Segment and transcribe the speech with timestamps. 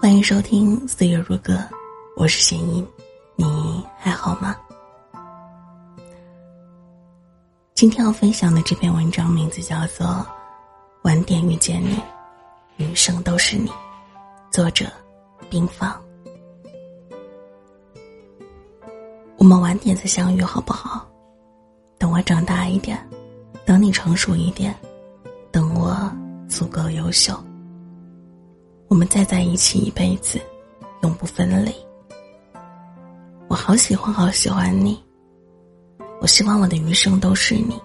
[0.00, 1.54] 欢迎收听《岁月如歌》，
[2.16, 2.86] 我是弦音，
[3.36, 4.56] 你还好吗？
[7.74, 10.06] 今天要分享的这篇文章名字叫做
[11.02, 12.00] 《晚点遇见你，
[12.76, 13.68] 余生都是你》，
[14.50, 14.86] 作者
[15.50, 16.00] 冰放。
[19.36, 21.06] 我们晚点再相遇好不好？
[21.98, 22.98] 等我长大一点，
[23.64, 24.74] 等你成熟一点，
[25.50, 25.96] 等我
[26.48, 27.34] 足够优秀。
[29.06, 30.40] 再在一起一辈子，
[31.02, 31.72] 永不分离。
[33.48, 35.02] 我好喜欢，好喜欢你。
[36.20, 37.80] 我希望我的余生都是你，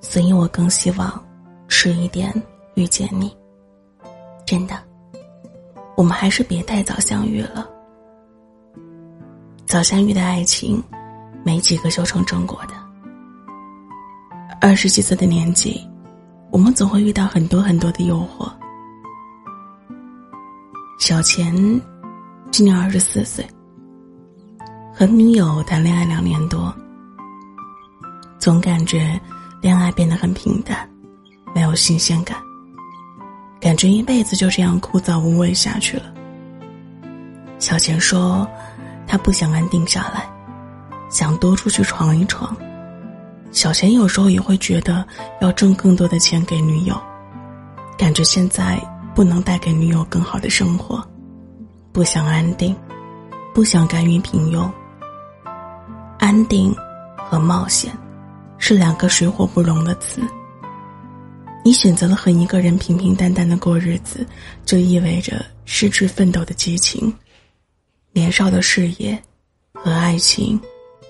[0.00, 1.24] 所以我更希望
[1.68, 2.32] 迟一点
[2.74, 3.34] 遇见你。
[4.44, 4.76] 真的，
[5.96, 7.68] 我们还是别太早相遇了。
[9.66, 10.82] 早相遇的爱情，
[11.44, 12.74] 没几个修成正果的。
[14.60, 15.80] 二十几岁的年纪，
[16.50, 18.50] 我们总会遇到很多很多的诱惑。
[21.06, 21.54] 小钱
[22.50, 23.46] 今年二十四岁，
[24.92, 26.74] 和女友谈恋爱两年多，
[28.40, 29.16] 总感觉
[29.62, 30.76] 恋爱变得很平淡，
[31.54, 32.36] 没有新鲜感，
[33.60, 36.12] 感觉一辈子就这样枯燥无味下去了。
[37.60, 38.44] 小钱说，
[39.06, 40.28] 他不想安定下来，
[41.08, 42.52] 想多出去闯一闯。
[43.52, 45.06] 小钱有时候也会觉得
[45.40, 47.00] 要挣更多的钱给女友，
[47.96, 48.76] 感觉现在。
[49.16, 51.02] 不能带给女友更好的生活，
[51.90, 52.76] 不想安定，
[53.54, 54.70] 不想甘于平庸。
[56.18, 56.70] 安定
[57.16, 57.90] 和冒险
[58.58, 60.20] 是两个水火不容的词。
[61.64, 64.26] 你选择了和一个人平平淡淡的过日子，
[64.66, 67.10] 就意味着失去奋斗的激情。
[68.12, 69.18] 年少的事业
[69.72, 70.60] 和爱情，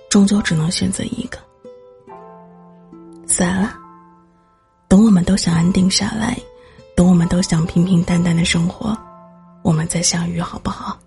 [0.09, 1.39] 终究只能选择一个。
[3.27, 3.75] 算了，
[4.87, 6.39] 等我们都想安定下来。
[6.97, 8.97] 等我们都想平平淡淡的生活，
[9.63, 10.99] 我们再相遇好不好？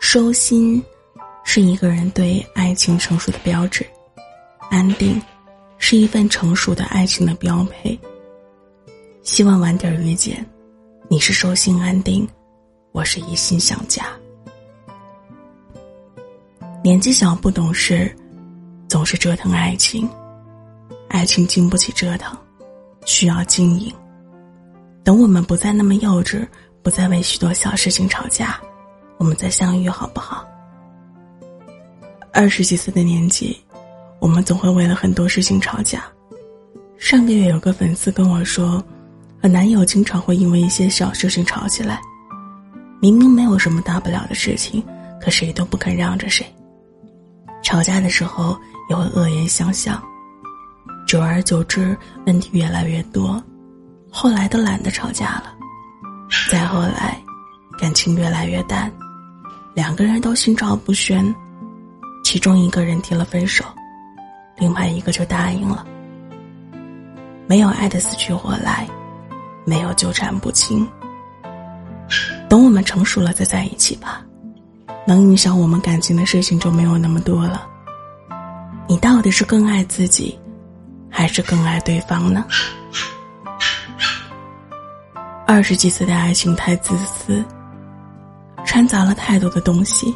[0.00, 0.82] 收心
[1.44, 3.86] 是一个人对爱情成熟的标志，
[4.70, 5.20] 安定
[5.76, 7.98] 是一份成熟的爱情的标配。
[9.22, 10.44] 希望晚点遇见，
[11.08, 12.26] 你是收心安定，
[12.92, 14.06] 我是一心想家。
[16.82, 18.10] 年纪小不懂事，
[18.88, 20.08] 总是折腾爱情，
[21.10, 22.34] 爱情经不起折腾。
[23.08, 23.90] 需要经营。
[25.02, 26.46] 等我们不再那么幼稚，
[26.82, 28.60] 不再为许多小事情吵架，
[29.16, 30.46] 我们再相遇好不好？
[32.34, 33.58] 二十几岁的年纪，
[34.20, 36.04] 我们总会为了很多事情吵架。
[36.98, 38.84] 上个月有个粉丝跟我说，
[39.40, 42.02] 和男友经常会因为一些小事情吵起来，
[43.00, 44.84] 明明没有什么大不了的事情，
[45.18, 46.44] 可谁都不肯让着谁。
[47.62, 48.54] 吵架的时候
[48.90, 50.00] 也会恶言相向。
[51.08, 51.96] 久而久之，
[52.26, 53.42] 问题越来越多，
[54.10, 55.54] 后来都懒得吵架了。
[56.50, 57.18] 再后来，
[57.78, 58.92] 感情越来越淡，
[59.72, 61.34] 两个人都心照不宣。
[62.22, 63.64] 其中一个人提了分手，
[64.58, 65.82] 另外一个就答应了。
[67.46, 68.86] 没有爱的死去活来，
[69.64, 70.86] 没有纠缠不清。
[72.50, 74.22] 等我们成熟了再在一起吧，
[75.06, 77.66] 能影响我们感情的事情就没有那么多了。
[78.86, 80.38] 你到底是更爱自己？
[81.18, 82.46] 还是更爱对方呢？
[85.48, 87.44] 二十几岁的爱情太自私，
[88.64, 90.14] 掺杂了太多的东西，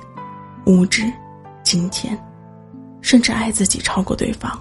[0.67, 1.13] 物质、
[1.65, 2.17] 金钱，
[3.01, 4.57] 甚至爱自己超过对方。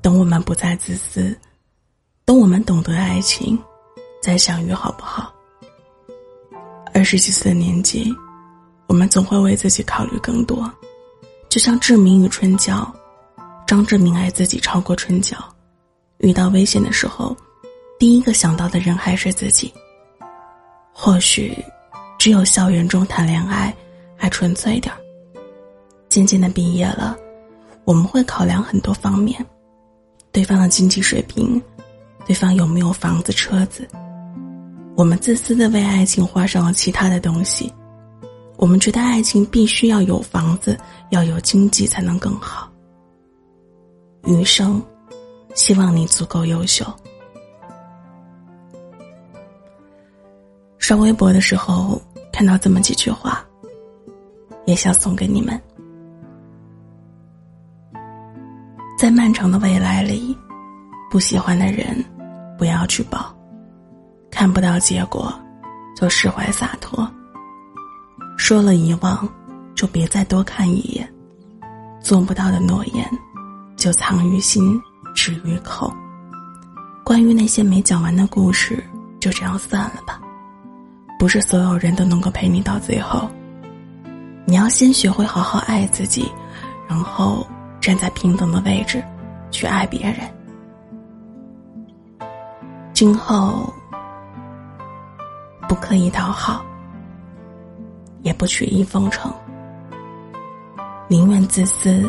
[0.00, 1.38] 等我们不再自私，
[2.24, 3.56] 等我们懂得爱情，
[4.20, 5.32] 再相遇好不好？
[6.92, 8.12] 二十几岁的年纪，
[8.88, 10.68] 我们总会为自己考虑更多，
[11.48, 12.92] 就像志明与春娇。
[13.66, 15.36] 张志明爱自己超过春娇，
[16.18, 17.36] 遇到危险的时候，
[17.98, 19.72] 第一个想到的人还是自己。
[20.92, 21.56] 或许，
[22.18, 23.74] 只有校园中谈恋爱
[24.16, 25.00] 还纯粹点儿。
[26.08, 27.16] 渐渐的毕业了，
[27.84, 29.44] 我们会考量很多方面：
[30.30, 31.60] 对方的经济水平，
[32.26, 33.88] 对方有没有房子车子。
[34.94, 37.72] 我们自私的为爱情花上了其他的东西，
[38.56, 40.78] 我们觉得爱情必须要有房子，
[41.08, 42.70] 要有经济才能更好。
[44.24, 44.80] 余生，
[45.54, 46.84] 希望你足够优秀。
[50.78, 52.00] 刷微博的时候
[52.32, 53.44] 看到这么几句话，
[54.64, 55.60] 也想送给你们。
[58.98, 60.36] 在漫长的未来里，
[61.10, 62.04] 不喜欢的人
[62.56, 63.34] 不要去抱，
[64.30, 65.32] 看不到结果
[65.96, 67.08] 就释怀洒脱。
[68.38, 69.28] 说了遗忘，
[69.74, 71.12] 就别再多看一眼，
[72.00, 73.04] 做不到的诺言。
[73.82, 74.80] 就藏于心，
[75.12, 75.92] 止于口。
[77.02, 78.80] 关于那些没讲完的故事，
[79.18, 80.20] 就这样算了吧。
[81.18, 83.28] 不是所有人都能够陪你到最后。
[84.44, 86.30] 你要先学会好好爱自己，
[86.86, 87.44] 然后
[87.80, 89.02] 站在平等的位置
[89.50, 90.20] 去爱别人。
[92.92, 93.68] 今后
[95.68, 96.64] 不刻意讨好，
[98.22, 99.28] 也不曲意奉承，
[101.08, 102.08] 宁愿自私，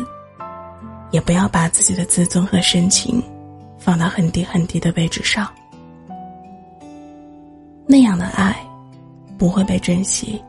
[1.14, 3.22] 也不要把自己的自尊和深情
[3.78, 5.48] 放到很低很低的位置上。
[7.86, 8.52] 那样的爱
[9.38, 10.42] 不会被珍惜，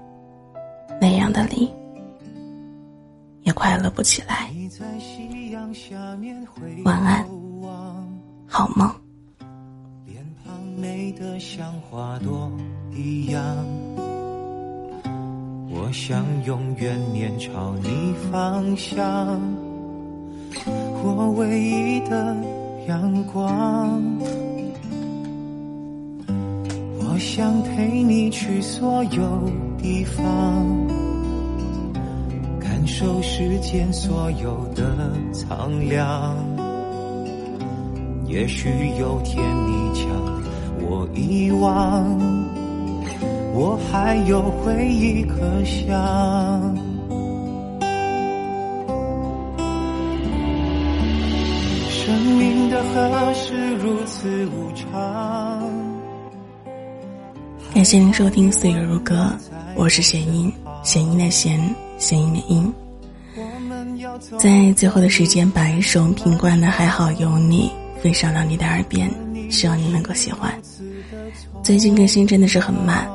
[0.99, 1.71] 那样的你
[3.43, 4.49] 也快乐不起来。
[6.83, 7.23] 晚安，
[8.47, 8.91] 好梦。
[10.77, 12.51] 美得像花朵
[12.91, 13.41] 一样，
[15.69, 19.39] 我想永远面朝你方向，
[21.03, 22.35] 我唯一的
[22.87, 24.01] 阳光。
[26.99, 30.23] 我想陪你去所有地方，
[32.59, 36.35] 感受世间所有的苍凉。
[38.27, 38.69] 也许
[38.99, 40.35] 有天你将。
[40.87, 42.05] 我遗忘，
[43.55, 46.94] 我还有回忆可想。
[52.05, 55.73] 生命的河是如此无常。
[57.73, 59.35] 感谢您收听《岁月如歌》，
[59.75, 60.53] 我是弦音，
[60.83, 61.59] 弦音的弦，
[61.97, 62.71] 弦音的音。
[64.37, 67.71] 在最后的时间，把一首品冠的《还好有你》
[68.03, 69.09] 分享到你的耳边。
[69.49, 70.53] 希望你能够喜欢。
[71.63, 73.09] 最近更新真的是很慢，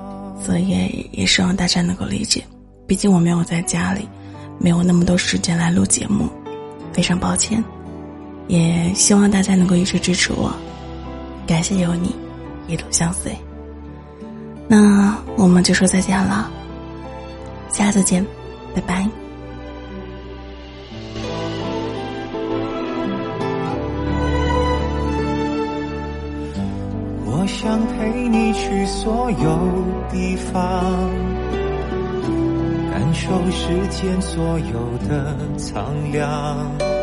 [0.44, 2.42] 所以也希望大家能够理解。
[2.88, 4.08] 毕竟我没有在家里，
[4.58, 6.28] 没有那么多时间来录节目，
[6.92, 7.62] 非常抱歉。
[8.50, 10.52] 也希望大家能够一直支持我，
[11.46, 12.16] 感谢有你
[12.66, 13.32] 一路相随。
[14.66, 16.50] 那我们就说再见了，
[17.70, 18.26] 下次见，
[18.74, 19.08] 拜拜。
[27.24, 31.08] 我想陪你去所有地方，
[32.90, 36.99] 感受世间所有的苍凉。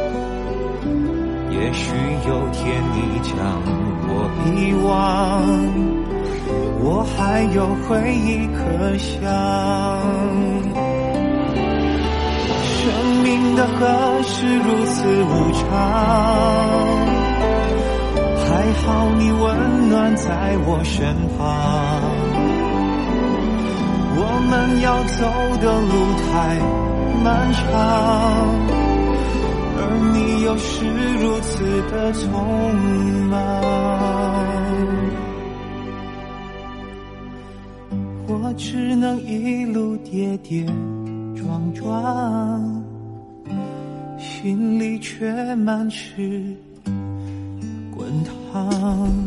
[1.60, 1.92] 也许
[2.28, 3.36] 有天你将
[4.10, 4.12] 我
[4.56, 4.88] 遗忘，
[6.80, 7.18] 我还
[7.54, 8.58] 有回忆可
[8.98, 9.12] 想。
[12.64, 12.84] 生
[13.24, 13.26] 命
[13.56, 13.78] 的河
[14.24, 15.66] 是如此无常。
[18.46, 18.50] 还
[18.82, 18.86] 好
[19.18, 20.26] 你温暖在
[20.66, 21.42] 我身旁，
[24.16, 25.20] 我们要走
[25.62, 25.94] 的路
[26.24, 26.32] 太
[27.24, 27.60] 漫长，
[30.14, 30.86] 你又是
[31.16, 32.28] 如此的匆
[33.30, 33.62] 忙，
[38.28, 40.66] 我只能一路跌跌
[41.36, 42.84] 撞撞，
[44.18, 46.56] 心里却满是。
[47.96, 49.27] 滚烫。